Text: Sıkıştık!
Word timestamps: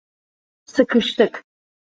Sıkıştık! 0.65 1.43